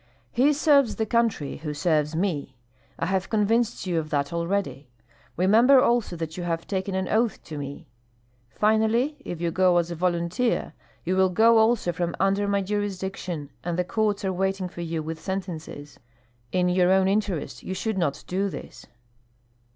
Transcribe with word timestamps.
"He 0.31 0.51
serves 0.51 0.95
the 0.95 1.05
country 1.05 1.57
who 1.57 1.75
serves 1.75 2.15
me, 2.15 2.55
I 2.97 3.05
have 3.05 3.29
convinced 3.29 3.85
you 3.85 3.99
of 3.99 4.09
that 4.09 4.33
already. 4.33 4.89
Remember 5.37 5.79
also 5.79 6.15
that 6.15 6.35
you 6.37 6.43
have 6.43 6.65
taken 6.65 6.95
an 6.95 7.07
oath 7.07 7.43
to 7.43 7.57
me. 7.59 7.85
Finally, 8.49 9.17
if 9.23 9.39
you 9.39 9.51
go 9.51 9.77
as 9.77 9.91
a 9.91 9.95
volunteer 9.95 10.73
you 11.05 11.15
will 11.15 11.29
go 11.29 11.59
also 11.59 11.91
from 11.91 12.15
under 12.19 12.47
my 12.47 12.63
jurisdiction, 12.63 13.51
and 13.63 13.77
the 13.77 13.83
courts 13.83 14.25
are 14.25 14.33
waiting 14.33 14.67
for 14.67 14.81
you 14.81 15.03
with 15.03 15.19
sentences. 15.21 15.99
In 16.51 16.67
your 16.67 16.91
own 16.91 17.07
interest 17.07 17.61
you 17.61 17.75
should 17.75 17.99
not 17.99 18.23
do 18.25 18.49
this." 18.49 18.87